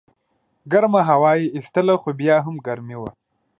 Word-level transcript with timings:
ګرمه 0.71 1.01
هوا 1.09 1.31
یې 1.39 1.47
ایستله 1.55 1.95
خو 2.01 2.09
بیا 2.19 2.35
هم 2.45 2.55
ګرمي 2.67 2.97
وه. 3.01 3.09